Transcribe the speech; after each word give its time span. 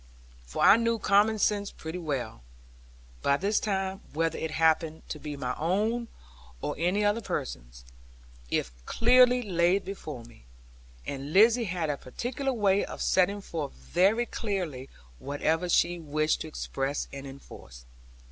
For 0.47 0.63
I 0.63 0.77
knew 0.77 0.97
common 0.97 1.37
sense 1.37 1.69
pretty 1.69 1.99
well, 1.99 2.41
by 3.21 3.37
this 3.37 3.59
time, 3.59 4.01
whether 4.13 4.35
it 4.39 4.49
happened 4.49 5.07
to 5.09 5.19
be 5.19 5.37
my 5.37 5.53
own, 5.59 6.07
or 6.59 6.73
any 6.79 7.05
other 7.05 7.21
person's, 7.21 7.85
if 8.49 8.71
clearly 8.87 9.43
laid 9.43 9.85
before 9.85 10.23
me. 10.25 10.45
And 11.05 11.33
Lizzie 11.33 11.65
had 11.65 11.91
a 11.91 11.97
particular 11.97 12.51
way 12.51 12.83
of 12.83 12.99
setting 12.99 13.41
forth 13.41 13.73
very 13.73 14.25
clearly 14.25 14.89
whatever 15.19 15.69
she 15.69 15.99
wished 15.99 16.41
to 16.41 16.47
express 16.47 17.07
and 17.13 17.27
enforce. 17.27 17.85